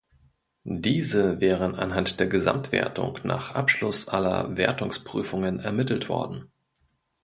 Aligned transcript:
Diese 0.63 1.41
wären 1.41 1.75
anhand 1.75 2.19
der 2.19 2.25
Gesamtwertung 2.25 3.19
nach 3.23 3.53
Abschluss 3.53 4.07
aller 4.07 4.57
Wertungsprüfungen 4.57 5.59
ermittelt 5.59 6.09
worden. 6.09 6.49